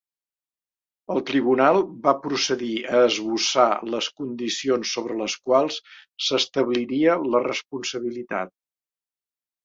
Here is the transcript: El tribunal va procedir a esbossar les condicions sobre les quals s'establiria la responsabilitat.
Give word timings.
El 1.15 1.19
tribunal 1.25 1.75
va 2.05 2.13
procedir 2.21 2.69
a 2.99 3.01
esbossar 3.09 3.65
les 3.95 4.07
condicions 4.21 4.93
sobre 4.97 5.17
les 5.19 5.35
quals 5.49 5.77
s'establiria 6.29 7.19
la 7.35 7.43
responsabilitat. 7.45 8.55